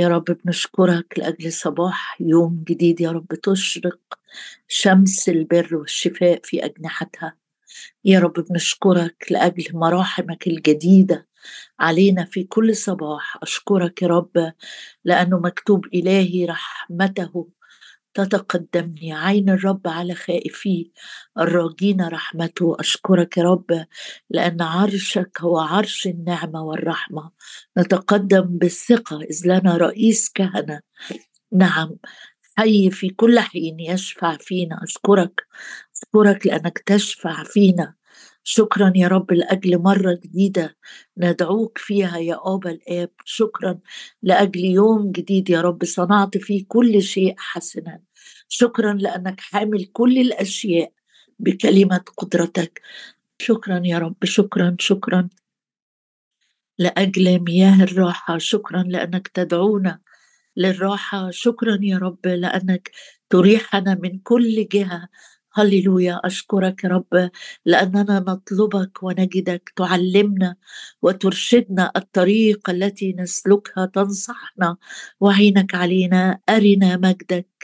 [0.00, 3.98] يا رب بنشكرك لأجل صباح يوم جديد يا رب تشرق
[4.68, 7.36] شمس البر والشفاء في أجنحتها.
[8.04, 11.26] يا رب بنشكرك لأجل مراحمك الجديدة
[11.80, 13.38] علينا في كل صباح.
[13.42, 14.52] أشكرك يا رب
[15.04, 17.48] لأنه مكتوب إلهي رحمته
[18.14, 19.12] تتقدمني.
[19.14, 20.84] عين الرب على خائفيه
[21.38, 22.76] الراجين رحمته.
[22.80, 23.86] أشكرك يا رب
[24.30, 27.30] لأن عرشك هو عرش النعمة والرحمة.
[27.78, 29.22] نتقدم بالثقة.
[29.22, 30.80] إذ لنا رئيس كهنة.
[31.52, 31.96] نعم
[32.58, 34.80] حي في كل حين يشفع فينا.
[34.82, 35.46] أشكرك.
[35.96, 37.99] أشكرك لأنك تشفع فينا.
[38.44, 40.76] شكرا يا رب لأجل مرة جديدة
[41.18, 43.10] ندعوك فيها يا أبا الآب.
[43.24, 43.78] شكرا
[44.22, 45.84] لأجل يوم جديد يا رب.
[45.84, 48.00] صنعت فيه كل شيء حسنا.
[48.48, 50.92] شكرا لأنك حامل كل الأشياء
[51.38, 52.82] بكلمة قدرتك.
[53.38, 54.24] شكرا يا رب.
[54.24, 54.76] شكرا.
[54.78, 55.28] شكرا
[56.78, 58.38] لأجل مياه الراحة.
[58.38, 60.00] شكرا لأنك تدعونا
[60.56, 61.30] للراحة.
[61.30, 62.90] شكرا يا رب لأنك
[63.30, 65.08] تريحنا من كل جهة
[65.54, 67.30] هللويا أشكرك رب
[67.64, 70.56] لأننا نطلبك ونجدك تعلمنا
[71.02, 74.76] وترشدنا الطريق التي نسلكها تنصحنا
[75.20, 77.59] وعينك علينا أرنا مجدك.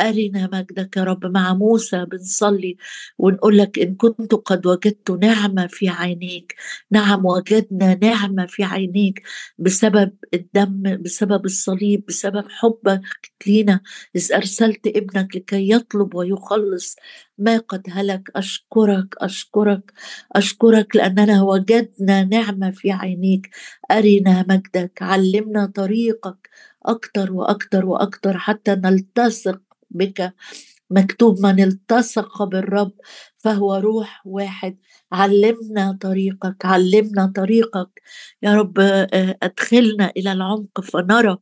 [0.00, 2.76] أرنا مجدك يا رب مع موسى بنصلي
[3.18, 6.54] ونقول لك إن كنت قد وجدت نعمة في عينيك.
[6.90, 9.22] نعم وجدنا نعمة في عينيك
[9.58, 13.00] بسبب الدم بسبب الصليب بسبب حبك
[13.46, 13.80] لينا.
[14.16, 16.96] إذ أرسلت ابنك لكي يطلب ويخلص.
[17.38, 19.92] ما قد هلك؟ أشكرك أشكرك
[20.32, 23.50] أشكرك لأننا وجدنا نعمة في عينيك.
[23.90, 26.50] أرنا مجدك علمنا طريقك
[26.86, 29.60] أكتر وأكتر وأكتر حتى نلتصق
[29.94, 30.34] بك
[30.90, 32.92] مكتوب من التصق بالرب
[33.44, 34.76] فهو روح واحد.
[35.12, 38.02] علمنا طريقك علمنا طريقك.
[38.42, 41.36] يا رب آه، أدخلنا إلى العمق فنرى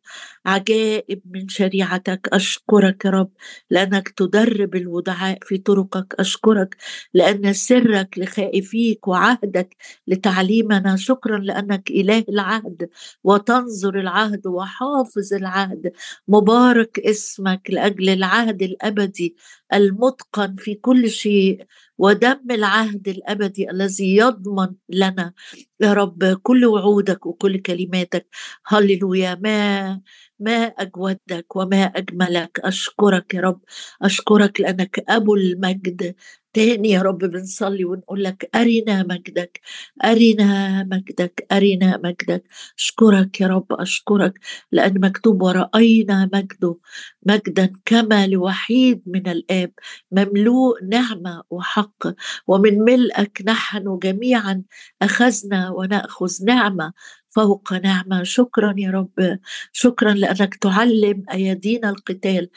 [0.46, 2.28] عجائب من شريعتك.
[2.32, 3.30] أشكرك يا رب
[3.70, 6.14] لأنك تدرب الودعاء في طرقك.
[6.18, 6.76] أشكرك
[7.14, 9.76] لأن سرك لخائفيك وعهدك
[10.06, 10.96] لتعليمنا.
[10.96, 12.88] شكرا لأنك إله العهد
[13.24, 15.92] وتنظر العهد وحافظ العهد.
[16.28, 19.36] مبارك اسمك لأجل العهد الأبدي.
[19.74, 21.66] المتقن في كل شيء
[21.98, 25.32] ودم العهد الأبدي الذي يضمن لنا.
[25.80, 28.26] يا رب كل وعودك وكل كلماتك.
[28.66, 29.34] هللويا.
[29.34, 30.00] ما
[30.40, 32.60] ما أجودك وما أجملك.
[32.64, 33.60] أشكرك يا رب.
[34.02, 36.14] أشكرك لأنك أبو المجد.
[36.54, 39.60] تاني يا رب بنصلي ونقول لك أرنا مجدك
[40.04, 42.44] أرنا مجدك أرنا مجدك.
[42.78, 44.40] أشكرك يا رب أشكرك
[44.72, 46.78] لأن مكتوب ورأينا مجده
[47.26, 49.72] مجدا كما لوحيد من الآب
[50.12, 52.06] مملوء نعمة وحق
[52.46, 54.62] ومن ملئك نحن جميعا
[55.02, 56.92] أخذنا ونأخذ نعمة
[57.30, 58.22] فوق نعمة.
[58.22, 59.38] شكرا يا رب
[59.72, 62.48] شكرا لأنك تعلم أيدينا القتال.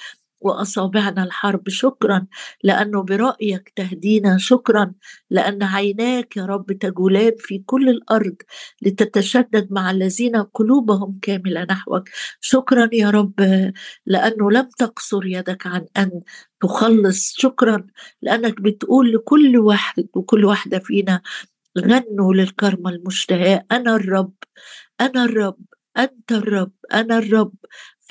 [0.45, 1.69] وأصابعنا الحرب.
[1.69, 2.28] شكرا
[2.63, 4.38] لأنه برأيك تهدينا.
[4.38, 4.94] شكرا
[5.29, 8.35] لأن عيناك يا رب تجولان في كل الأرض
[8.81, 12.09] لتتشدد مع الذين قلوبهم كاملة نحوك.
[12.41, 13.33] شكرا يا رب
[14.06, 16.22] لأنه لم تقصر يدك عن أن
[16.62, 17.33] تخلص.
[17.38, 17.88] شكرا
[18.22, 21.22] لأنك بتقول لكل واحد وكل واحدة فينا
[21.79, 24.33] غنوا للكرمة المشتهاة أنا الرب
[25.01, 25.57] أنا الرب
[25.97, 27.53] أنت الرب أنا الرب.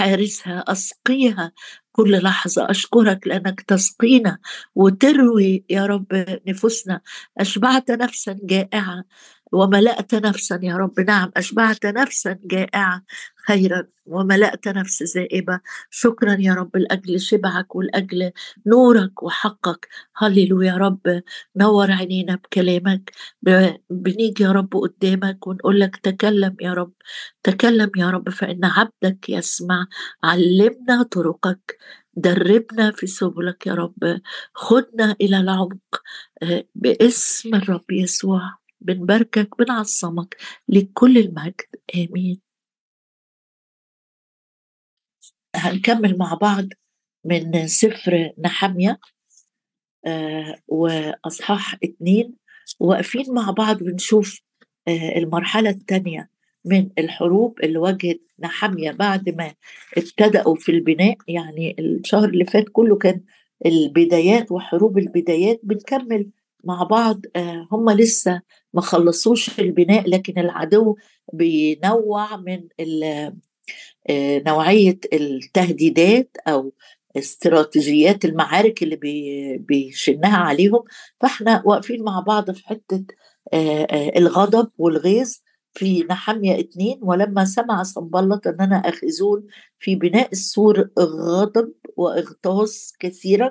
[0.00, 1.53] حارسها أسقيها.
[1.93, 4.38] كل لحظة أشكرك لأنك تسقينا
[4.75, 7.00] وتروي يا رب نفوسنا.
[7.38, 9.05] أشبعت نفسا جائعة.
[9.54, 11.00] وملأت نفسا يا رب.
[11.00, 13.03] نعم أشبعت نفسا جائعة
[13.47, 13.87] خيرا.
[14.06, 15.60] وملأت نفس زائبة
[15.91, 18.32] شكرا يا رب لأجل شبعك ولأجل
[18.66, 19.88] نورك وحقك.
[20.16, 21.22] هللو يا رب.
[21.56, 23.12] نور عينينا بكلامك.
[23.91, 26.93] بنيجي يا رب قدامك ونقول لك تكلم يا رب.
[27.43, 29.87] تكلم يا رب فإن عبدك يسمع
[30.25, 31.78] علمنا طرقك.
[32.16, 34.20] دربنا في سبلك يا رب.
[34.54, 36.03] خدنا إلى العمق.
[36.43, 38.63] آه، باسم الرب يسوع.
[38.84, 40.36] بنباركك بنعظمك
[40.68, 41.66] لكل المجد.
[41.94, 42.40] آمين.
[45.56, 46.64] هنكمل مع بعض
[47.25, 48.98] من سفر نحمية
[50.06, 52.34] آه وأصحاح اتنين.
[52.81, 54.40] واقفين مع بعض بنشوف
[54.88, 56.30] آه المرحلة الثانية
[56.64, 59.54] من الحروب اللي واجهت نحمية بعد ما
[59.96, 61.16] ابتدأوا في البناء.
[61.28, 63.20] يعني الشهر اللي فات كله كان
[63.66, 65.60] البدايات وحروب البدايات.
[65.62, 66.30] بنكمل
[66.66, 68.43] مع بعض آه هم لسه
[68.75, 70.96] ما خلصوش البناء لكن العدو
[71.32, 72.69] بينوع من
[74.11, 76.72] آه، نوعية التهديدات أو
[77.16, 78.96] استراتيجيات المعارك اللي
[79.61, 80.84] بيشنها عليهم.
[81.20, 83.05] فإحنا واقفين مع بعض في حتة
[83.52, 85.34] آه، الغضب والغيظ
[85.75, 86.99] في نحمية اتنين.
[87.02, 89.46] ولما سمع صنبلط أننا آخذون
[89.78, 93.50] في بناء السور غضب وإغتاظ كثيرا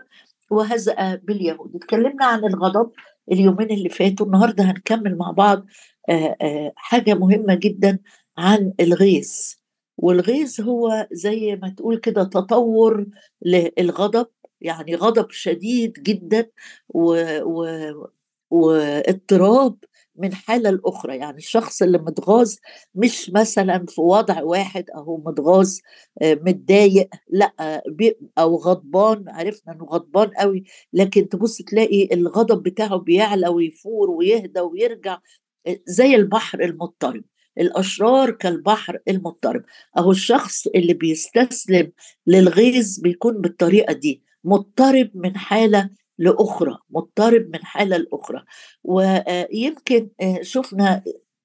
[0.53, 1.75] وهزأ باليهود.
[1.75, 2.91] اتكلمنا عن الغضب
[3.31, 4.25] اليومين اللي فاتوا.
[4.25, 5.65] النهاردة هنكمل مع بعض
[6.75, 7.99] حاجة مهمة جدا
[8.37, 9.29] عن الغيظ.
[9.97, 13.05] والغيظ هو زي ما تقول كده تطور
[13.45, 14.27] للغضب
[14.61, 16.49] يعني غضب شديد جدا
[16.89, 17.15] و...
[17.43, 17.67] و...
[18.51, 19.75] واضطراب
[20.15, 22.55] من حالة لاخرى يعني الشخص اللي متغاظ
[22.95, 25.77] مش مثلا في وضع واحد أهو متغاظ
[26.21, 27.81] آه، متضايق لأ
[28.37, 30.63] أو غضبان عرفنا إنه غضبان قوي
[30.93, 35.19] لكن تبص تلاقي الغضب بتاعه بيعلى ويفور ويهدى ويرجع
[35.67, 37.23] آه، زي البحر المضطرب
[37.57, 39.63] الأشرار كالبحر المضطرب.
[39.97, 41.91] أهو الشخص اللي بيستسلم
[42.27, 45.89] للغيظ بيكون بالطريقة دي مضطرب من حالة
[46.23, 48.43] لأخرى مضطرب من حالة لأخرى.
[48.83, 51.03] ويمكن آه، شفنا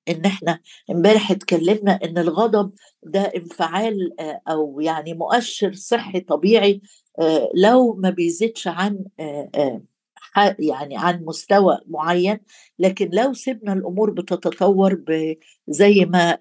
[0.09, 0.61] إن إحنا
[0.91, 2.73] إمبارح اتكلمنا إن الغضب
[3.03, 6.81] ده انفعال آه، أو يعني مؤشر صحي طبيعي
[7.21, 9.05] آه، لو ما بيزيدش عن
[10.59, 12.39] يعني عن مستوى معين.
[12.79, 15.03] لكن لو سيبنا الأمور بتتطور
[15.69, 16.39] زي ما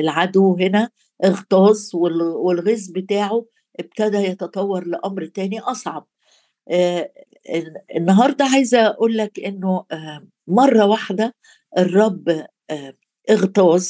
[0.00, 0.90] العدو هنا
[1.24, 3.44] اغتاظ والغيظ بتاعه
[3.80, 6.06] ابتدى يتطور لأمر تاني أصعب.
[7.96, 11.34] النهارده عايزة أقول لك إنه آه مرة واحدة
[11.78, 12.28] الرب
[12.70, 12.94] آه
[13.30, 13.86] اغتاظ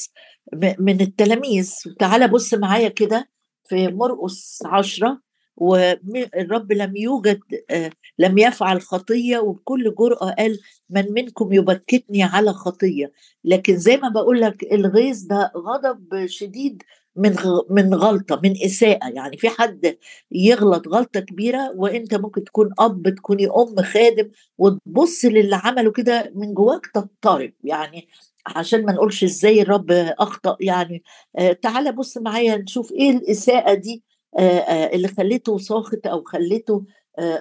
[0.78, 1.74] من التلاميذ.
[1.98, 3.28] تعالى بص معايا كده
[3.68, 5.20] في مرقس عشرة
[5.56, 7.40] والرب لم يوجد
[7.70, 10.58] آه، لم يفعل خطية وبكل جرأة قال
[10.90, 13.12] من منكم يبكتني على خطية.
[13.44, 16.82] لكن زي ما بقول لك الغيظ ده غضب شديد
[17.18, 17.36] من
[17.70, 19.08] من غلطة من إساءة.
[19.08, 19.96] يعني في حد
[20.32, 26.54] يغلط غلطة كبيرة وإنت ممكن تكون أب تكوني أم خادم وتبص للي عمله كده من
[26.54, 27.52] جواك تضطرب.
[27.64, 28.08] يعني
[28.46, 30.56] عشان ما نقولش إزاي الرب أخطأ.
[30.60, 31.02] يعني
[31.38, 34.02] آه تعالى بص معايا نشوف إيه الإساءة دي
[34.38, 36.84] آه آه اللي خليته ساخط أو خليته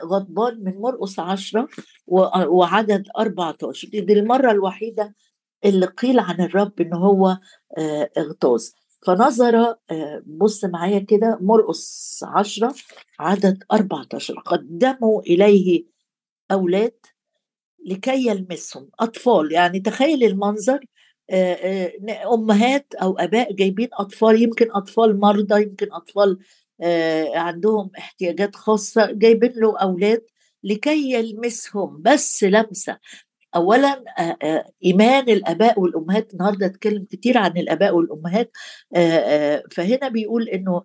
[0.05, 1.67] غضبان من مرقس عشرة
[2.07, 5.15] وعدد 14 دي المرة الوحيدة
[5.65, 7.37] اللي قيل عن الرب إن هو
[8.17, 8.63] اغتاظ.
[9.05, 9.55] فنظر
[9.91, 12.75] آه، بص معايا كده مرقس عشرة
[13.19, 15.85] عدد 14 قدموا إليه
[16.51, 16.95] أولاد
[17.85, 18.89] لكي يلمسهم.
[18.99, 20.79] أطفال يعني تخيل المنظر
[21.29, 26.39] آه، آه، أمهات أو آباء جايبين أطفال يمكن أطفال مرضى يمكن أطفال
[27.35, 30.25] عندهم احتياجات خاصة جايبين له أولاد
[30.63, 32.01] لكي يلمسهم.
[32.01, 32.97] بس لمسة.
[33.57, 34.03] اولا
[34.85, 38.51] إيمان الآباء والأمهات النهارده اتكلم كتير عن الآباء والأمهات
[39.71, 40.83] فهنا بيقول إنه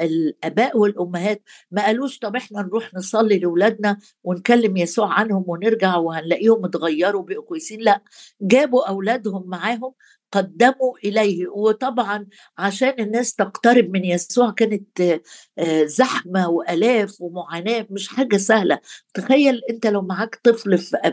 [0.00, 7.22] الآباء والأمهات ما قالوش طب إحنا نروح نصلي لاولادنا ونكلم يسوع عنهم ونرجع وهنلاقيهم اتغيروا
[7.22, 8.00] بقوا كويسين لا
[8.40, 9.92] جابوا أولادهم معاهم
[10.32, 11.48] قدموا إليه.
[11.48, 12.26] وطبعا
[12.58, 15.00] عشان الناس تقترب من يسوع كانت
[15.58, 18.78] آه، زحمة وآلاف ومعاناة مش حاجة سهلة.
[19.14, 21.12] تخيل أنت لو معاك طفل في,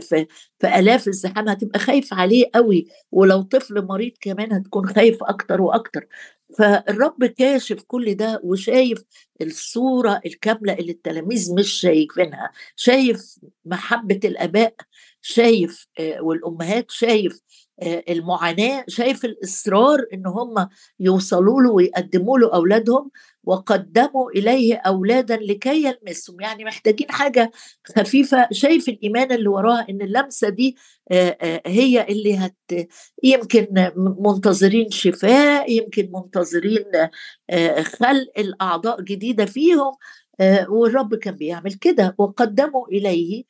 [0.59, 2.87] في, آلاف الزحام هتبقى خايف عليه قوي.
[3.11, 6.07] ولو طفل مريض كمان هتكون خايف أكتر وأكتر.
[6.57, 9.03] فالرب كاشف كل ده وشايف
[9.41, 12.51] الصورة الكاملة اللي التلاميذ مش شايفينها.
[12.75, 14.75] شايف محبة الآباء
[15.21, 17.41] شايف آه، والأمهات شايف
[17.83, 20.67] المعاناة شايف الإصرار إن هم
[20.99, 23.11] يوصلوا له ويقدموا له أولادهم
[23.43, 26.41] وقدموا إليه أولادا لكي يلمسهم.
[26.41, 27.51] يعني محتاجين حاجة
[27.97, 28.47] خفيفة.
[28.51, 30.77] شايف الإيمان اللي وراها إن اللمسة دي
[31.11, 32.55] آه، آه، هي اللي هت
[33.23, 33.67] يمكن
[34.19, 36.85] منتظرين شفاء يمكن منتظرين
[37.81, 39.93] خلق الأعضاء جديدة فيهم
[40.69, 42.15] والرب كان بيعمل كده.
[42.17, 43.43] وقدموا إليه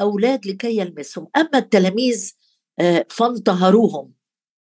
[0.00, 1.28] أولاد لكي يلمسهم.
[1.36, 2.43] أما التلاميذ آه،
[3.10, 4.12] فانتهروهم.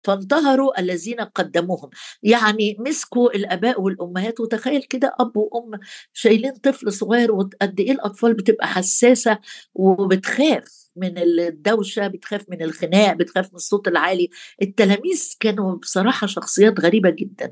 [0.05, 1.91] فانتهروا الذين قدموهم.
[2.23, 5.81] يعني مسكوا الآباء والأمهات وتخيل كده أب وأم
[6.13, 9.39] شايلين طفل صغير وقد إيه الأطفال بتبقى حساسة
[9.75, 14.29] وبتخاف من الدوشة بتخاف من الخناق بتخاف من الصوت العالي.
[14.63, 17.51] التلاميذ كانوا بصراحة شخصيات غريبة جدا.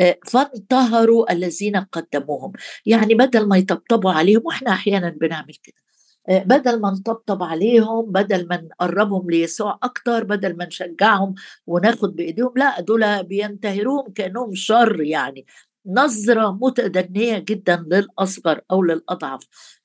[0.00, 2.52] آه، فانتهروا الذين قدموهم.
[2.86, 5.76] يعني بدل ما يطبطبوا عليهم وإحنا أحيانا بنعمل كده.
[5.76, 5.85] آه،
[6.28, 11.34] بدل ما نطبطب عليهم بدل ما نقربهم ليسوع أكتر بدل ما نشجعهم
[11.66, 15.46] وناخد بإيديهم لا دول بينتهروهم كأنهم شر يعني.
[15.86, 19.40] نظرة متدنية جدا للأصغر أو للأضعف.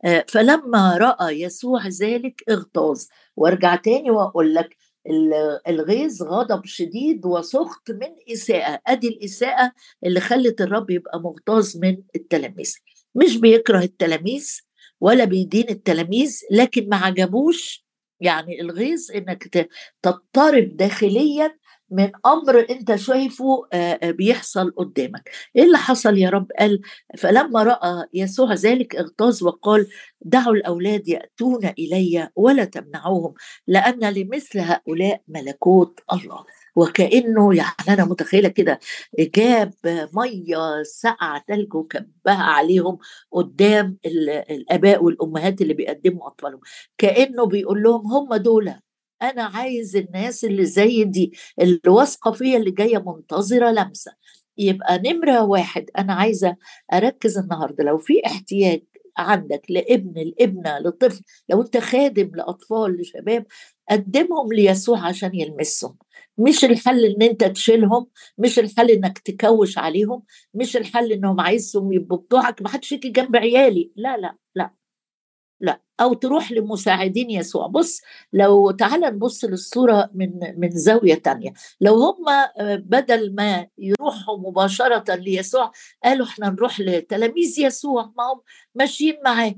[0.05, 3.03] آه، فلما رأى يسوع ذلك اغتاظ.
[3.35, 4.77] وارجع تاني وأقول لك
[5.67, 8.79] الغيظ غضب شديد وسخط من إساءة.
[8.87, 9.71] أدي الإساءة
[10.05, 12.75] اللي خلت الرب يبقى مغتاظ من التلاميذ.
[13.15, 14.61] مش بيكره التلاميذ
[15.01, 17.85] ولا بيدين التلاميذ لكن ما عجبوش
[18.19, 21.57] يعني الغيظ إنك تضطرب داخليا
[21.93, 23.67] من أمر أنت شايفه
[24.03, 25.29] بيحصل قدامك.
[25.55, 26.81] إيه اللي حصل يا رب؟ قال
[27.17, 29.87] فلما رأى يسوع ذلك اغتاظ وقال
[30.21, 33.33] دعوا الأولاد يأتون إلي ولا تمنعوهم
[33.67, 36.45] لأن لمثل هؤلاء ملكوت الله.
[36.75, 38.79] وكأنه يعني أنا متخيلة كده
[39.19, 39.73] جاب
[40.13, 42.11] مية ساقعة ثلج وكبها
[42.43, 42.97] عليهم
[43.31, 43.97] قدام
[44.51, 46.59] الآباء والأمهات اللي بيقدموا أطفالهم.
[46.97, 48.73] كأنه بيقول لهم هم دول
[49.21, 54.11] أنا عايز الناس اللي زي دي اللي واثقة فيا اللي جاية منتظرة لمسة.
[54.57, 56.55] يبقى نمرة واحد أنا عايزة
[56.93, 57.83] أركز النهارده.
[57.83, 58.81] لو في احتياج
[59.17, 63.45] عندك لابن الابنه لطفل لو أنت خادم لأطفال لشباب
[63.91, 65.97] قدمهم ليسوع عشان يلمسهم.
[66.37, 68.07] مش الحل إن أنت تشيلهم
[68.37, 73.35] مش الحل إنك تكوش عليهم مش الحل إنهم عايزهم يبقوا بتوعك ما حدش يجي جنب
[73.35, 73.91] عيالي.
[73.95, 74.71] لا لا لا.
[75.61, 75.81] لا.
[76.01, 77.67] أو تروح لمساعدين يسوع.
[77.67, 78.01] بص
[78.33, 81.53] لو تعال نبص للصورة من من زاوية تانية.
[81.81, 85.71] لو هم آه، بدل ما يروحوا مباشرة ليسوع
[86.03, 88.03] قالوا إحنا نروح لتلاميذ يسوع.
[88.17, 88.41] ما هم
[88.75, 89.55] ماشيين معاه.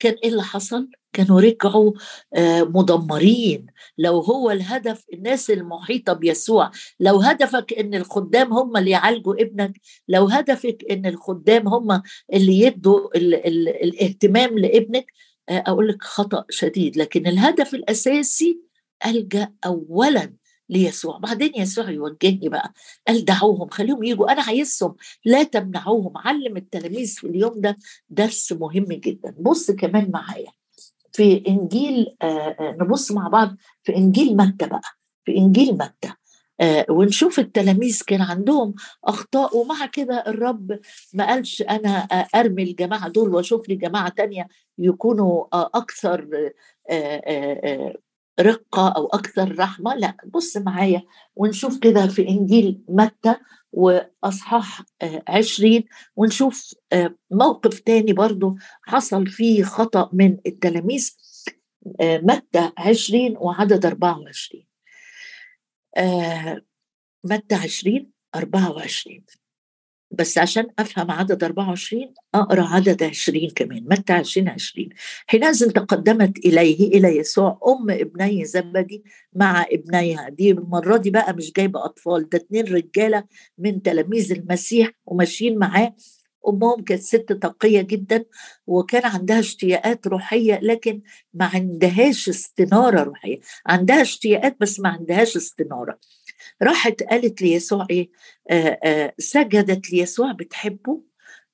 [0.00, 1.92] كان إيه اللي حصل؟ كانوا رجعوا
[2.34, 3.66] آه، مدمرين.
[3.98, 10.26] لو هو الهدف الناس المحيطة بيسوع لو هدفك إن الخدام هم اللي يعالجوا ابنك لو
[10.26, 12.02] هدفك إن الخدام هم
[12.32, 15.06] اللي يدوا ال ال الاهتمام لابنك
[15.48, 16.96] آه، أقول لك خطأ شديد.
[16.96, 18.60] لكن الهدف الأساسي
[19.06, 20.39] ألجأ اولا
[20.70, 21.18] ليسوع.
[21.18, 22.72] بعدين يسوع يوجهني بقى
[23.08, 26.12] قال دعوهم خليهم يجوا أنا عايزهم لا تمنعوهم.
[26.18, 27.78] علم التلاميذ في اليوم ده
[28.10, 29.34] درس مهم جدا.
[29.38, 30.52] بص كمان معايا.
[31.12, 32.26] في إنجيل آه،
[32.60, 33.56] آه، نبص مع بعض.
[33.82, 34.80] في إنجيل متى بقى؟
[35.24, 36.12] في إنجيل متى؟
[36.60, 38.74] آه ونشوف التلاميذ كان عندهم
[39.04, 39.56] أخطاء.
[39.56, 40.78] ومع كده الرب
[41.14, 41.88] ما قالش أنا
[42.34, 44.48] أرمي الجماعة دول وأشوف لي جماعة تانية
[44.78, 46.50] يكونوا آه أكثر
[46.90, 47.94] آه
[48.40, 51.02] آه رقة أو أكثر رحمة لا بص معايا
[51.36, 53.36] ونشوف كده في إنجيل متى
[53.72, 54.82] وأصحاح
[55.28, 55.84] عشرين
[56.16, 56.74] ونشوف
[57.30, 61.16] موقف تاني برضو حصل فيه خطأ من التلاميذ
[62.02, 64.64] متى عشرين وعدد 24
[65.96, 66.62] آه
[67.24, 69.24] مادة 20 24
[70.10, 74.88] بس عشان أفهم عدد 24 أقرأ عدد 20 كمان متى 20 20
[75.26, 80.28] حينئذ تقدمت إليه إلى يسوع أم ابني زبدي مع ابنيها.
[80.28, 83.24] دي المرة دي بقى مش جايبة أطفال ده اتنين رجالة
[83.58, 85.94] من تلاميذ المسيح وماشيين معاه.
[86.48, 88.24] أمهم كانت ست تقية جدا
[88.66, 91.00] وكان عندها اشتياقات روحية لكن
[91.34, 93.40] ما عندهاش استنارة روحية.
[93.66, 95.98] عندها اشتياقات بس ما عندهاش استنارة.
[96.62, 98.10] راحت قالت ليسوع إيه؟
[98.50, 101.10] آآ آآ سجدت ليسوع بتحبه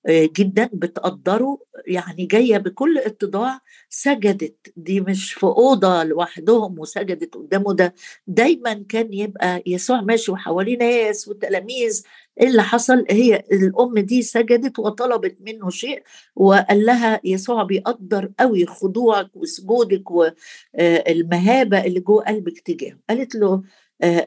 [0.08, 4.72] جدا بتقدره يعني جاية بكل اتضاع سجدت.
[4.76, 7.74] دي مش في أوضة لوحدهم وسجدت قدامه.
[7.74, 7.94] ده
[8.26, 12.02] دايما كان يبقى يسوع ماشي وحواليه ناس وتلاميذ.
[12.40, 16.02] إيه اللي حصل؟ هي الأم دي سجدت وطلبت منه شيء
[16.36, 22.98] وقال لها يسوع بيقدر قوي خضوعك وسجودك والمهابه اللي جوه قلبك تجاهه.
[23.10, 23.62] قالت له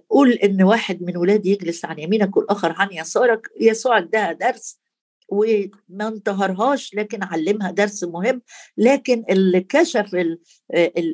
[0.10, 3.48] قول إن واحد من ولادي يجلس عن يمينك والآخر عن يسارك.
[3.62, 4.80] يسوع اداها درس
[5.32, 8.42] وما انتهرهاش لكن علمها درس مهم.
[8.78, 10.36] لكن اللي كشف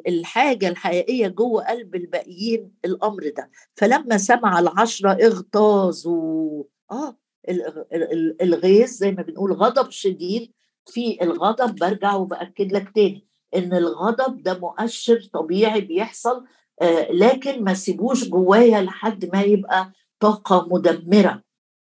[0.07, 3.49] الحاجة الحقيقية جوه قلب الباقيين الأمر ده.
[3.75, 7.17] فلما سمع العشرة اغتاظوا آه
[8.41, 10.51] الغيظ زي ما بنقول غضب شديد
[10.85, 11.75] في الغضب.
[11.75, 16.45] برجع وبأكد لك تاني إن الغضب ده مؤشر طبيعي بيحصل آه
[17.09, 21.41] لكن ما سيبوش جوايا لحد ما يبقى طاقة مدمرة.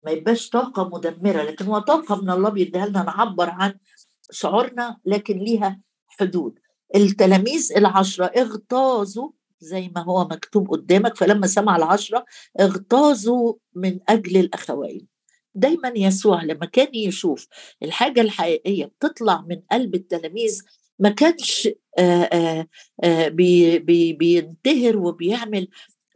[0.05, 3.73] ما يبقاش طاقة مدمرة لكن هو طاقة من الله بيديها لنا نعبر عن
[4.31, 6.59] شعورنا لكن ليها حدود.
[6.95, 9.29] التلاميذ العشرة اغتاظوا
[9.59, 12.25] زي ما هو مكتوب قدامك فلما سمع العشرة
[12.59, 15.07] اغتاظوا من أجل الأخوين.
[15.55, 17.47] دايما يسوع لما كان يشوف
[17.83, 20.61] الحاجة الحقيقية بتطلع من قلب التلاميذ
[20.99, 21.69] ما كانش
[24.17, 25.67] بينتهر وبيعمل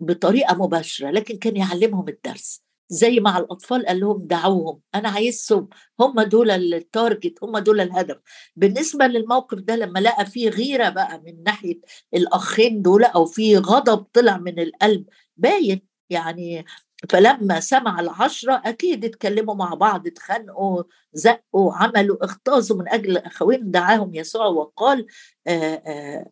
[0.02, 2.64] بطريقة مباشرة لكن كان يعلمهم الدرس.
[2.90, 8.18] زي مع الأطفال قال لهم دعوهم أنا عايزهم هم دول التارجت هم دول الهدف.
[8.56, 11.80] بالنسبة للموقف ده لما لقى فيه غيرة بقى من ناحية
[12.14, 15.06] الأخين دول أو في غضب طلع من القلب
[15.38, 16.66] باين يعني
[17.10, 20.84] فلما سمع العشرة أكيد اتكلموا مع بعض اتخانقوا
[21.14, 23.72] زقوا عملوا اغتاظوا من أجل أخوين.
[23.72, 25.06] دعاهم يسوع وقال
[25.48, 26.30] آآ آآ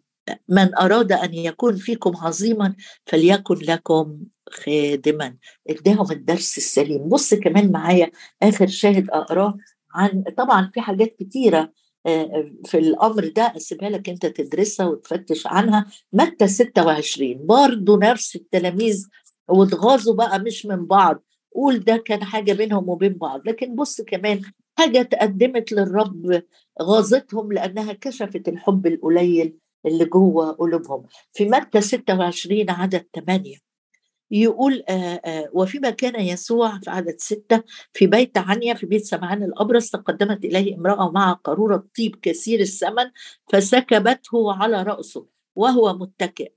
[0.50, 2.76] من أراد أن يكون فيكم عظيما
[3.06, 4.18] فليكن لكم
[4.50, 5.36] خادما.
[5.70, 7.10] اداهم الدرس السليم.
[7.10, 8.12] بص كمان معايا
[8.44, 9.58] آخر شاهد أقراه
[9.96, 11.72] عن طبعا في حاجات كتيرة
[12.66, 15.86] في الأمر ده أسيبها لك أنت تدرسها وتفتش عنها.
[16.14, 19.08] متى 26 برضه نفس التلاميذ
[19.52, 21.24] واتغاظوا بقى مش من بعض.
[21.56, 23.42] قول ده كان حاجة بينهم وبين بعض.
[23.48, 24.42] لكن بص كمان
[24.80, 26.44] حاجة تقدمت للرب
[26.82, 31.06] غاظتهم لأنها كشفت الحب القليل اللي جوه قلوبهم.
[31.34, 33.58] في متى 26 عدد 8
[34.32, 39.44] يقول آآ آآ وفيما كان يسوع في عدد ستة في بيت عنيا في بيت سمعان
[39.44, 43.12] الأبرص تقدمت إليه امرأة مع قارورة طيب كثير الثمن
[43.54, 46.52] فسكبته على رأسه وهو متكئ.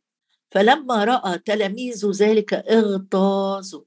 [0.54, 3.82] فلما رأى تلاميذ ذلك اغتاظوا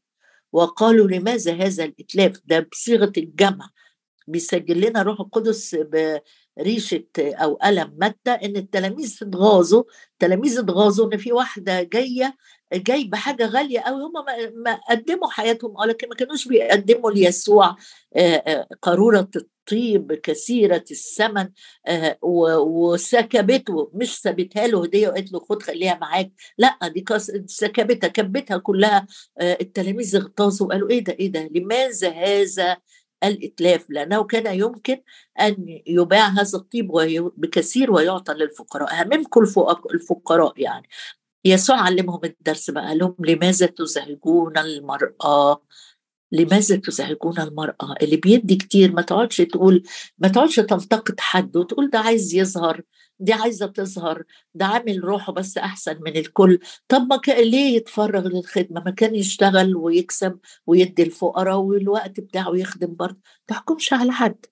[0.51, 3.69] وقالوا لماذا هذا الإتلاف؟ ده بصيغة الجمع.
[4.27, 5.75] بيسجل لنا روح القدس
[6.57, 9.83] بريشة أو قلم متى؟ إن التلاميذ اتغاظوا.
[10.13, 12.35] التلاميذ اتغاظوا إن في واحدة جاية
[12.73, 14.13] جايبة حاجة غالية قوي هم
[14.63, 17.75] ما قدموا حياتهم آه لكن ما كانوش بيقدموا ليسوع
[18.81, 21.49] قارورة الطيب كثيرة الثمن
[22.21, 27.05] وسكبته مش سابتها له هدية وقالت له خد خليها معاك لأ دي
[27.45, 29.07] سكبتها كبتها كلها
[29.41, 32.77] التلاميذ اغتاظوا وقالوا إيه ده إيه ده لماذا هذا
[33.23, 35.01] الإتلاف؟ لأنه كان يمكن
[35.39, 36.91] أن يباع هذا الطيب
[37.37, 39.43] بكثير ويعطى للفقراء هممكم
[39.93, 40.87] الفقراء يعني.
[41.51, 45.63] يسوع علمهم الدرس بقى لهم لماذا تزعجون المرأة؟
[46.31, 49.83] لماذا تزعجون المرأة؟ اللي بيدي كتير ما تقعدش تقول
[50.17, 52.81] ما تقعدش تنتقد حد وتقول ده عايز يظهر
[53.19, 54.23] دي عايزة تظهر
[54.55, 56.59] ده عامل روحه بس أحسن من الكل.
[56.87, 62.95] طب ما كان ليه يتفرغ للخدمة؟ ما كان يشتغل ويكسب ويدي الفقراء والوقت بتاعه يخدم
[62.95, 63.19] برضه.
[63.47, 64.45] تحكمش على حد.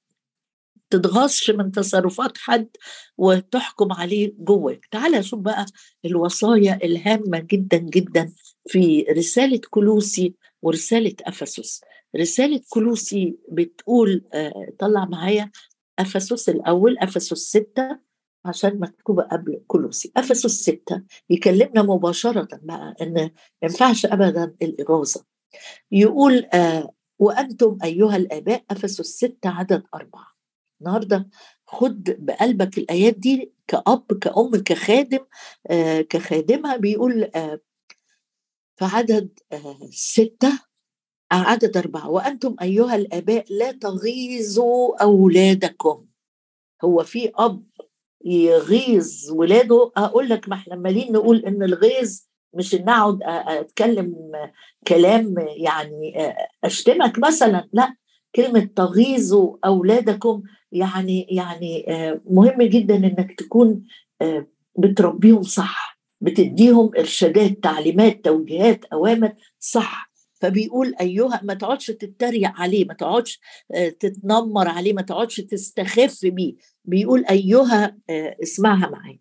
[0.89, 2.67] تتغاظش من تصرفات حد
[3.17, 4.85] وتحكم عليه جواك.
[4.91, 5.65] تعالى شوف بقى
[6.05, 8.33] الوصايا الهامة جدا جدا
[8.67, 11.81] في رسالة كلوسي ورسالة أفسس.
[12.17, 15.51] رسالة كلوسي بتقول آه، طلع معايا
[15.99, 17.99] أفسس الأول أفسس ستة
[18.45, 20.11] عشان مكتوبة قبل كلوسي.
[20.17, 23.31] أفسس ستة يكلمنا مباشرة بقى إن ما
[23.63, 25.25] ينفعش أبدا الإغاظة
[25.91, 30.34] يقول آه وأنتم أيها الآباء أفسس ستة عدد أربعة.
[30.85, 31.29] النهاردة
[31.67, 35.19] خد بقلبك الآيات دي كأب كأم كخادم
[35.69, 37.59] آه كخادمة بيقول آه
[38.75, 40.59] في عدد آه ستة
[41.31, 46.05] عدد أربعة وأنتم أيها الآباء لا تغيظوا أولادكم.
[46.83, 47.63] هو في أب
[48.25, 52.19] يغيظ ولاده؟ أقول لك ما إحنا عمالين نقول إن الغيظ
[52.53, 54.15] مش إن أقعد أتكلم
[54.87, 57.95] كلام يعني أشتمك مثلا لا.
[58.35, 61.85] كلمة تغيظوا أولادكم يعني يعني
[62.29, 63.83] مهم جدا إنك تكون
[64.79, 70.11] بتربيهم صح بتديهم إرشادات تعليمات توجيهات أوامر صح.
[70.41, 73.39] فبيقول أيها ما تقعدش تتريق عليه ما تقعدش
[73.99, 76.55] تتنمر عليه ما تقعدش تستخف بيه.
[76.85, 77.97] بيقول أيها
[78.43, 79.19] اسمعها معايا.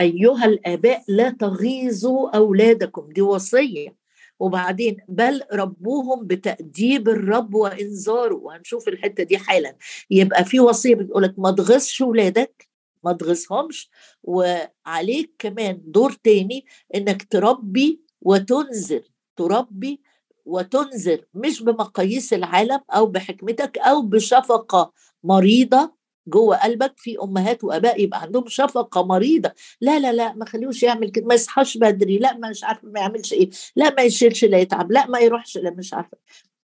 [0.00, 3.08] أيها الآباء لا تغيظوا أولادكم.
[3.12, 3.97] دي وصية.
[4.38, 8.34] وبعدين بل ربوهم بتأديب الرب وإنذاره.
[8.34, 9.76] وهنشوف الحتة دي حالا.
[10.10, 12.68] يبقى في وصية بتقولك ما تغصش ولادك
[13.04, 13.90] ما تغصهمش
[14.22, 19.02] وعليك كمان دور تاني إنك تربي وتنذر
[19.36, 20.00] تربي
[20.44, 24.92] وتنذر مش بمقاييس العالم أو بحكمتك أو بشفقة
[25.24, 25.97] مريضة
[26.28, 29.52] جوه قلبك في أمهات وأباء يبقى عندهم شفقة مريضة.
[29.80, 33.00] لا لا لا ما خليهوش يعمل كده ما يصحاش بدري لا ما مش عارفة ما
[33.00, 36.16] يعملش إيه لا ما يشيلش لا يتعب لا ما يروحش لا مش عارفة.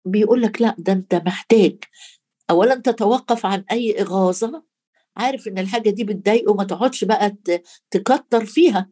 [0.06, 1.78] بيقول لك لا ده أنت محتاج.
[2.50, 4.64] اولا تتوقف عن أي إغاظة
[5.18, 7.36] عارف إن الحاجة دي بتضايقه ما تقعدش بقى
[7.92, 8.90] تكتر فيها.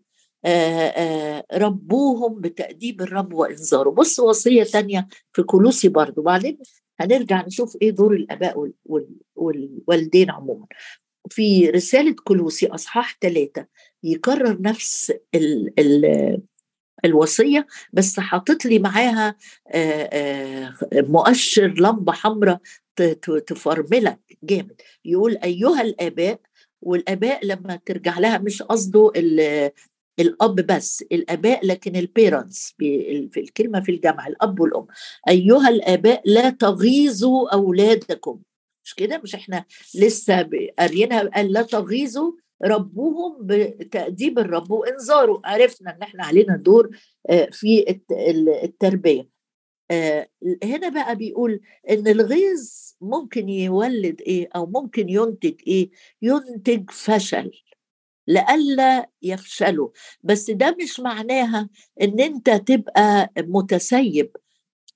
[1.54, 3.90] ربوهم بتأديب الرب وإنذاره.
[3.90, 6.58] بص وصية تانية في كلوسي برضو بعدين
[7.00, 8.72] هنرجع نشوف إيه دور الآباء
[9.36, 10.66] والوالدين عموما.
[11.30, 13.68] في رسالة كلوسي أصحاح ثلاثة
[14.04, 16.42] يكرر نفس ال ال
[17.06, 19.36] الوصية بس حاطط لي معاها
[20.94, 22.60] مؤشر لمبة حمراء
[23.48, 24.82] تفرملك جامد.
[25.06, 26.40] يقول أيها الآباء
[26.82, 29.12] والآباء لما ترجع لها مش قصده
[30.20, 34.88] الأب بس الآباء لكن البيرنتس في الكلمة في الجامعة الأب والأم.
[35.30, 38.40] أيها الآباء لا تغيظوا أولادكم.
[38.84, 40.50] مش كده؟ مش إحنا لسه
[40.80, 42.32] قاريينها قال لا تغيظوا
[42.66, 45.42] ربوهم بتأديب الرب وإنذاره.
[45.46, 46.98] عرفنا إن إحنا علينا دور
[47.52, 48.02] في
[48.64, 49.38] التربية.
[50.64, 52.70] هنا بقى بيقول إن الغيظ
[53.02, 55.90] ممكن يولد إيه؟ أو ممكن ينتج إيه؟
[56.22, 57.52] ينتج فشل.
[58.28, 59.90] لئلا يفشلوا.
[60.24, 61.70] بس ده مش معناها
[62.02, 64.32] إن أنت تبقى متسيب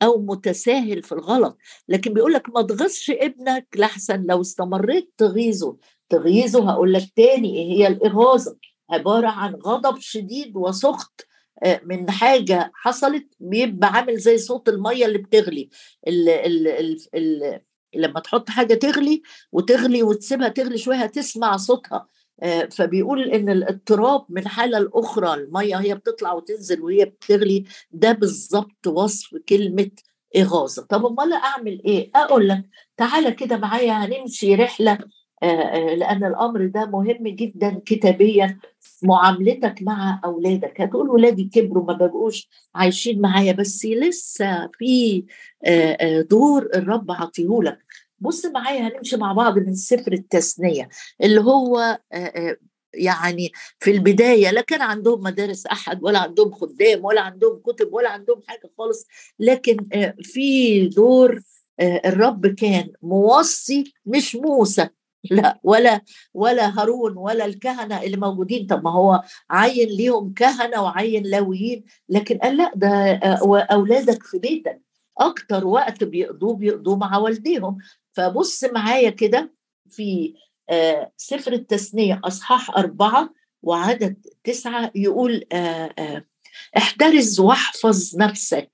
[0.04, 1.58] أو متساهل في الغلط.
[1.88, 5.78] لكن بيقول لك ما تغيظش ابنك لحسن لو استمريت تغيظه.
[6.10, 8.58] تغيظه هقول لك تاني إيه هي الإغاظة؟
[8.90, 11.26] عبارة عن غضب شديد وسخط
[11.64, 15.70] آه، من حاجة حصلت بيبقى عامل زي صوت المية اللي بتغلي.
[16.08, 17.62] ال ال ال ال
[17.96, 22.08] لما تحط حاجة تغلي وتغلي وتسيبها تغلي شوية هتسمع صوتها.
[22.72, 29.36] فبيقول إن الاضطراب من حاله لاخرى المية هي بتطلع وتنزل وهي بتغلي ده بالظبط وصف
[29.50, 29.90] كلمة
[30.38, 30.86] إغاظة.
[30.90, 32.66] طب أمال أعمل إيه؟ أقول لك
[32.98, 34.98] تعالى كده معايا هنمشي رحلة
[35.44, 38.60] آه، آه، لأن الأمر ده مهم جدا كتابيا.
[39.04, 45.24] معاملتك مع أولادك هتقول ولادي كبروا ما بقوش عايشين معايا بس لسه في
[46.30, 47.80] دور الرب عطيهولك
[48.22, 50.90] بص معايا هنمشي مع بعض من سفر التثنيه
[51.24, 52.00] اللي هو
[52.94, 58.10] يعني في البداية لا كان عندهم مدارس أحد ولا عندهم خدام ولا عندهم كتب ولا
[58.10, 59.08] عندهم حاجة خالص
[59.40, 59.78] لكن
[60.22, 61.42] في دور
[61.82, 64.90] الرب كان موصي مش موسى
[65.32, 66.02] لا ولا
[66.34, 68.66] ولا هارون ولا الكهنة اللي موجودين.
[68.68, 73.20] طب ما هو عين ليهم كهنة وعين لاويين لكن قال لأ ده
[73.72, 74.82] أولادك في بيتك.
[75.18, 77.78] أكتر وقت بيقضوه بيقضوه مع والديهم.
[78.14, 79.54] فبص معايا كده
[79.90, 80.34] في
[80.70, 86.26] آه، سفر التثنية أصحاح أربعة وعدد تسعة يقول آه، آه،
[86.78, 88.72] احترز واحفظ نفسك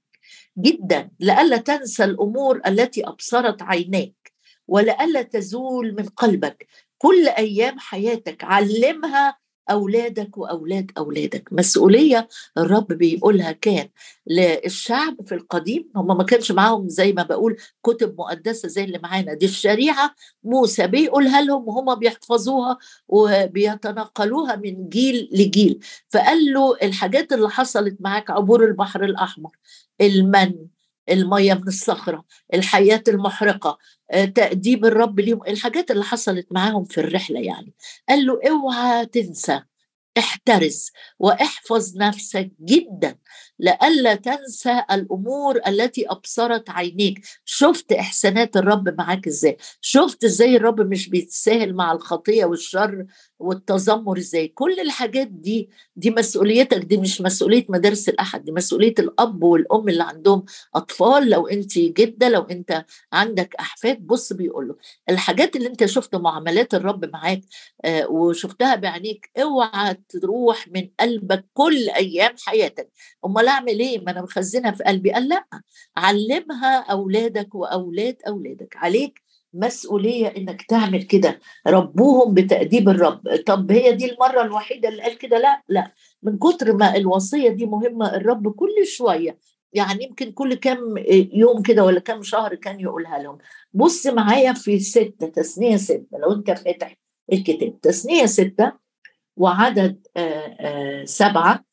[0.58, 4.34] جدا لئلا تنسى الأمور التي أبصرت عينيك
[4.67, 6.67] ولئلا تزول من قلبك.
[6.97, 9.38] كل أيام حياتك علمها
[9.69, 11.49] أولادك وأولاد أولادك.
[11.51, 12.27] مسؤولية
[12.58, 13.89] الرب بيقولها كان
[14.27, 19.34] للشعب في القديم هم ما كانش معاهم زي ما بقول كتب مقدسة زي اللي معانا.
[19.34, 20.15] دي الشريعة.
[20.43, 22.77] موسى بيقولها لهم وهم بيحفظوها
[23.08, 25.80] وبيتنقلوها من جيل لجيل.
[26.10, 29.51] فقال له الحاجات اللي حصلت معاك عبور البحر الأحمر
[30.01, 30.56] المن
[31.09, 33.77] الميه من الصخرة الحياة المحرقة
[34.11, 37.73] آه، تأديب الرب ليهم الحاجات اللي حصلت معاهم في الرحلة يعني.
[38.09, 39.61] قال له اوعى تنسى
[40.17, 43.17] احترز واحفظ نفسك جدا.
[43.59, 47.21] لئلا تنسى الأمور التي أبصرت عينيك.
[47.45, 53.05] شفت إحسانات الرب معاك إزاي؟ شفت إزاي الرب مش بيتساهل مع الخطية والشر
[53.39, 59.43] والتذمر إزاي؟ كل الحاجات دي دي مسؤوليتك دي مش مسؤولية مدارس الأحد دي مسؤولية الأب
[59.43, 60.45] والأم اللي عندهم.
[60.75, 64.75] أطفال لو أنت جدة لو أنت عندك أحفاد بص بيقول له
[65.09, 67.41] الحاجات اللي أنت شفت معاملات الرب معاك
[67.85, 72.89] آه وشفتها بعينيك اوعى تروح من قلبك كل أيام حياتك.
[73.25, 75.12] أمال اعمل إيه؟ ما أنا مخزنها في قلبي.
[75.12, 75.45] قال لا
[75.97, 78.75] علمها أولادك وأولاد أولادك.
[78.77, 79.21] عليك
[79.53, 81.39] مسؤولية إنك تعمل كده.
[81.67, 83.36] ربوهم بتأديب الرب.
[83.45, 85.91] طب هي دي المرة الوحيدة اللي قال كده؟ لا لا.
[86.23, 89.38] من كتر ما الوصية دي مهمة الرب كل شوية
[89.73, 90.79] يعني يمكن كل كم
[91.33, 93.38] يوم كده ولا كم شهر كان يقولها لهم.
[93.73, 96.17] بص معايا في ستة تثنية ستة.
[96.17, 96.97] لو أنت فاتح
[97.33, 97.81] الكتاب.
[97.81, 98.71] تثنية ستة
[99.38, 101.66] وعدد آآ آآ سبعة.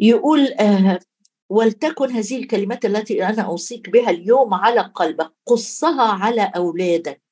[0.00, 0.54] يقول
[1.50, 7.22] ولتكن هذه الكلمات التي أنا أوصيك بها اليوم على قلبك قصها على أولادك.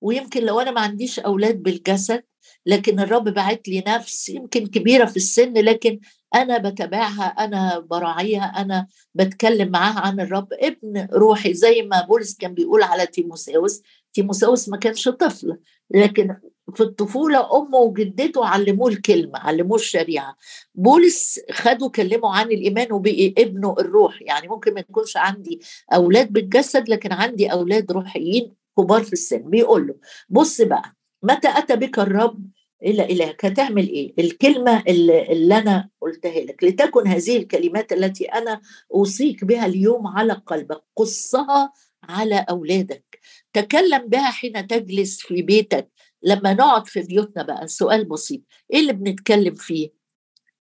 [0.00, 2.24] ويمكن لو أنا ما عنديش أولاد بالجسد
[2.66, 6.00] لكن الرب بعت لي نفس يمكن كبيرة في السن لكن
[6.34, 10.48] أنا بتابعها أنا براعيها أنا بتكلم معاها عن الرب.
[10.52, 15.58] ابن روحي زي ما بولس كان بيقول على تيموساوس تيموساوس ما كانش طفل
[15.90, 16.36] لكن
[16.74, 20.36] في الطفولة أمه وجدته علموه الكلمة علموه الشريعة.
[20.74, 24.22] بولس خدوا كلموا عن الإيمان وبقي ابنه الروح.
[24.22, 25.60] يعني ممكن ما يكونش عندي
[25.94, 29.50] أولاد بالجسد لكن عندي أولاد روحيين كبار في السن.
[29.50, 29.94] بيقول له
[30.28, 32.44] بص بقى متى أتى بك الرب؟
[32.82, 33.44] إلى إلهك.
[33.44, 36.64] هتعمل إيه؟ الكلمة اللي, اللي أنا قلتها لك.
[36.64, 38.60] لتكن هذه الكلمات التي أنا
[38.94, 40.82] أوصيك بها اليوم على قلبك.
[40.96, 43.18] قصها على أولادك.
[43.52, 45.88] تكلم بها حين تجلس في بيتك.
[46.22, 48.40] لما نقعد في بيوتنا بقى سؤال بسيط
[48.74, 49.98] إيه اللي بنتكلم فيه؟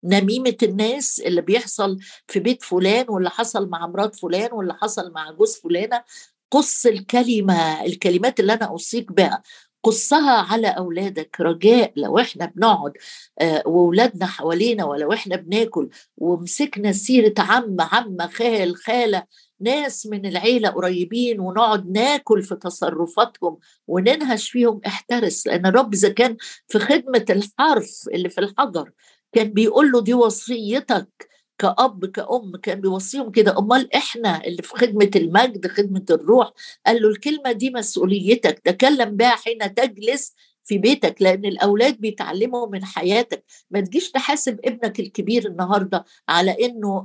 [0.04, 1.98] نميمة الناس اللي بيحصل
[2.28, 6.04] في بيت فلان واللي حصل مع مرات فلان واللي حصل مع جوز فلانة
[6.50, 9.42] قص الكلمة الكلمات اللي أنا أوصيك بها
[9.82, 12.92] قصها على أولادك رجاء لو إحنا بنقعد
[13.40, 15.88] آه وولادنا حوالينا ولو إحنا بناكل
[16.18, 19.24] ومسكنا سيرة عم عم خال خالة
[19.60, 25.46] ناس من العيلة قريبين ونقعد ناكل في تصرفاتهم وننهش فيهم احترس.
[25.46, 26.36] لأن الرب إذا كان
[26.68, 28.90] في خدمة الحرف اللي في الحجر
[29.32, 31.29] كان بيقول له دي وصيتك.
[31.60, 33.58] كأب كأم كان بيوصيهم كده.
[33.58, 36.52] أمال إحنا اللي في خدمة المجد خدمة الروح؟
[36.86, 38.58] قال له الكلمة دي مسؤوليتك.
[38.58, 43.44] تكلم بها حين تجلس في بيتك لأن الأولاد بيتعلموا من حياتك.
[43.70, 47.04] ما تجيش تحاسب ابنك الكبير النهارده على إنه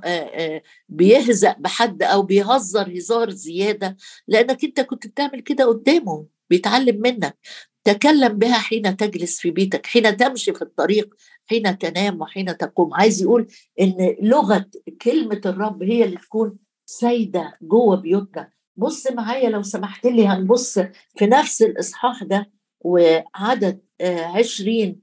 [0.90, 3.98] بيهزأ بحد أو بيهزر هزار زيادة.
[4.28, 7.38] لأنك أنت كنت بتعمل كده قدامه بيتعلم منك.
[7.84, 11.16] تكلم بها حين تجلس في بيتك حين تمشي في الطريق.
[11.46, 12.94] حين تنام وحين تقوم.
[12.94, 13.48] عايز يقول
[13.82, 14.66] إن لغة
[15.02, 18.52] كلمة الرب هي اللي تكون سايدة جوه بيوتنا.
[18.76, 20.80] بص معايا لو سمحت لي هنبص
[21.18, 25.02] في نفس الإصحاح ده وعدد آه، عشرين.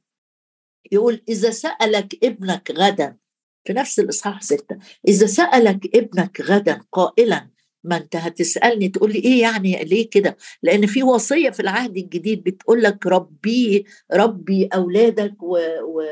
[0.93, 3.17] يقول إذا سألك ابنك غدا
[3.65, 4.79] في نفس الإصحاح ستة.
[5.09, 7.52] إذا سألك ابنك غدا قائلا
[7.85, 12.43] ما انت هتسألني تقول لي إيه يعني ليه كده؟ لأن في وصية في العهد الجديد
[12.45, 16.03] بتقول لك ربي ربي أولادك و, و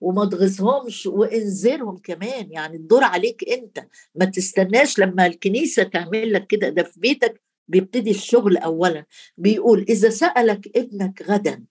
[0.00, 2.52] وما تغيظهمش وإنذرهم كمان.
[2.52, 3.86] يعني الدور عليك أنت.
[4.14, 6.68] ما تستناش لما الكنيسة تعمل لك كده.
[6.68, 9.04] ده في بيتك بيبتدي الشغل اولا.
[9.36, 11.64] بيقول إذا سألك ابنك غدا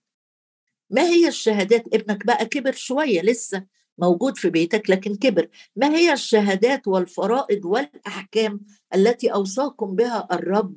[0.90, 3.64] ما هي الشهادات؟ ابنك بقى كبر شوية لسه.
[3.98, 5.48] موجود في بيتك لكن كبر.
[5.76, 8.60] ما هي الشهادات والفرائض والأحكام
[8.94, 10.76] التي أوصاكم بها الرب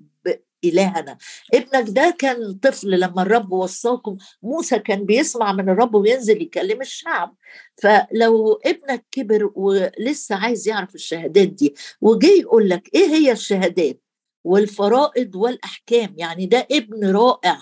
[0.64, 1.18] إلهنا؟
[1.54, 4.18] ابنك ده كان طفل لما الرب وصاكم.
[4.44, 7.36] موسى كان بيسمع من الرب وينزل يكلم الشعب.
[7.82, 14.02] فلو ابنك كبر ولسه عايز يعرف الشهادات دي وجي يقول لك إيه هي الشهادات
[14.44, 17.58] والفرائض والأحكام؟ يعني ده ابن رائع.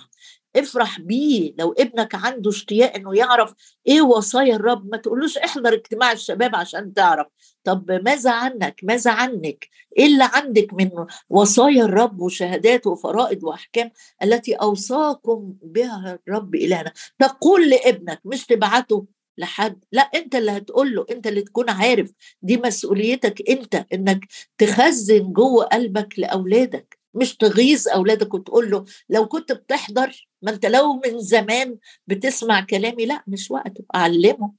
[0.58, 1.54] افرح بيه.
[1.60, 3.54] لو ابنك عنده اشتياق إنه يعرف
[3.88, 7.28] إيه وصايا الرب ما تقولوش إحضر اجتماع الشباب عشان تعرف.
[7.64, 10.90] طب ماذا عنك؟ ماذا عنك؟ إيه اللي عندك من
[11.30, 13.92] وصايا الرب وشهادات وفرائض وأحكام
[14.24, 19.06] التي أوصاكم بها الرب إلهنا؟ تقول لابنك مش تبعته
[19.38, 19.84] لحد.
[19.92, 22.12] لا أنت اللي هتقول له أنت اللي تكون عارف.
[22.42, 24.20] دي مسؤوليتك أنت إنك
[24.58, 26.98] تخزن جوه قلبك لأولادك.
[27.14, 31.78] مش تغيظ أولادك وتقول له لو كنت بتحضر ما انت لو من زمان
[32.08, 34.54] بتسمع كلامي لا مش وقت اعلمه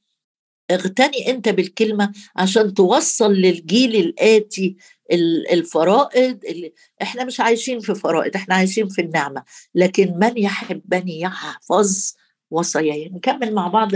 [0.71, 4.77] اغتني انت بالكلمة عشان توصل للجيل الآتي
[5.53, 6.73] الفرائض اللي
[7.03, 9.43] إحنا مش عايشين في فرائض إحنا عايشين في النعمة.
[9.75, 12.13] لكن من يحبني يحفظ
[12.51, 13.91] وصاياي نكمل مع بعض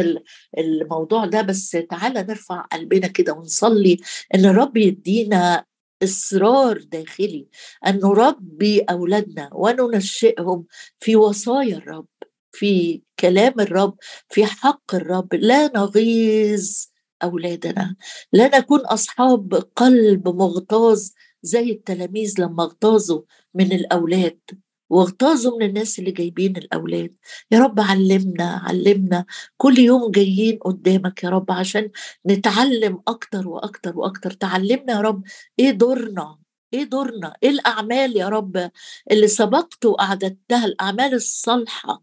[0.59, 3.96] الموضوع ده بس تعالى نرفع قلبنا كده ونصلي
[4.35, 5.64] إن الرب يدينا
[6.03, 7.49] إصرار داخلي
[7.87, 10.67] أن نربي أولادنا وننشئهم
[11.01, 12.07] في وصايا الرب
[12.53, 13.97] في كلام الرب
[14.29, 15.35] في حق الرب.
[15.35, 16.87] لا نغيظ
[17.23, 17.97] أولادنا.
[18.33, 21.09] لا نكون أصحاب قلب مغتاظ
[21.43, 23.23] زي التلاميذ لما اغتاظوا
[23.55, 24.41] من الأولاد.
[24.90, 27.14] واغتاظوا من الناس اللي جايبين الأولاد.
[27.50, 29.24] يا رب علمنا علمنا.
[29.57, 31.90] كل يوم جايين قدامك يا رب عشان
[32.26, 34.31] نتعلم أكتر وأكتر وأكتر.
[34.31, 35.22] تعلمنا يا رب
[35.59, 36.38] إيه دورنا؟
[36.74, 38.70] إيه دورنا؟ إيه الأعمال يا رب
[39.11, 42.03] اللي سبقت وأعددتها؟ الأعمال الصالحة.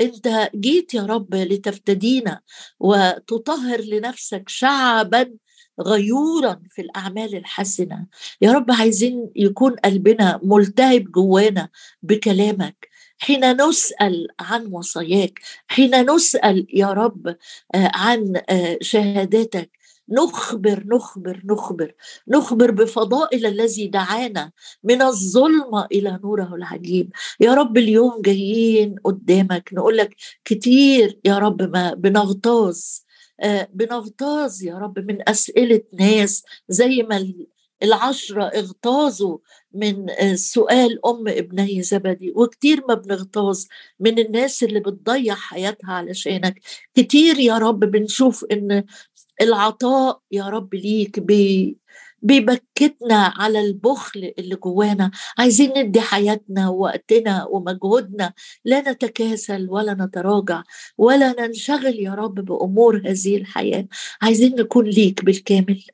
[0.00, 2.40] أنت جيت يا رب لتفتدينا
[2.80, 5.34] وتطهر لنفسك شعبا
[5.80, 8.06] غيورا في الأعمال الحسنة.
[8.40, 11.68] يا رب عايزين يكون قلبنا ملتهب جوانا
[12.02, 12.92] بكلامك.
[13.22, 17.26] حين نسأل عن وصاياك حين نسأل يا رب
[17.74, 19.70] آه، عن آه، شهاداتك
[20.08, 21.94] نخبر نخبر نخبر
[22.28, 24.52] نخبر بفضائل الذي دعانا
[24.84, 27.10] من الظلمة إلى نوره العجيب.
[27.40, 33.11] يا رب اليوم جايين قدامك نقول لك كتير يا رب ما بنغتاظ آه،
[33.72, 37.34] بنغتاظ يا رب من أسئلة ناس زي ما
[37.82, 39.38] العشرة اغتاظوا
[39.74, 43.64] من آه، سؤال أم ابني زبدي وكتير ما بنغتاظ
[44.00, 46.60] من الناس اللي بتضيع حياتها علشانك.
[46.94, 48.84] كتير يا رب بنشوف إن
[49.40, 51.78] العطاء يا رب ليك بي
[52.22, 55.10] بيبكتنا على البخل اللي جوانا.
[55.38, 58.32] عايزين ندي حياتنا ووقتنا ومجهودنا.
[58.64, 60.62] لا نتكاسل ولا نتراجع
[60.98, 63.86] ولا ننشغل يا رب بأمور هذه الحياة.
[64.22, 65.84] عايزين نكون ليك بالكامل.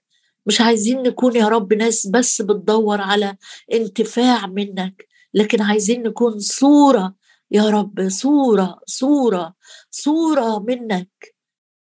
[0.46, 3.36] مش عايزين نكون يا رب ناس بس بتدور على
[3.72, 7.14] انتفاع منك لكن عايزين نكون صورة
[7.50, 9.54] يا رب صورة صورة
[9.90, 11.34] صورة منك.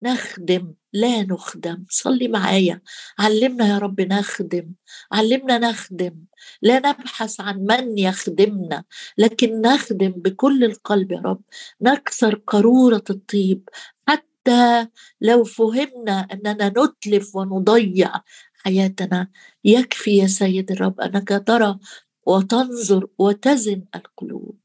[0.03, 2.81] نخدم لا نخدم صلي معايا.
[3.18, 4.72] علمنا يا رب نخدم.
[5.12, 6.24] علمنا نخدم.
[6.62, 8.85] لا نبحث عن من يخدمنا
[9.18, 11.42] لكن نخدم بكل القلب يا رب.
[11.83, 13.68] نكسر قارورة الطيب.
[14.09, 14.88] حتى
[15.20, 18.12] لو فهمنا أننا نتلف ونضيع
[18.55, 19.29] حياتنا
[19.64, 21.79] يكفي يا سيد الرب أنك ترى
[22.26, 24.59] وتنظر وتزن القلوب.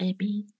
[0.00, 0.57] آمين.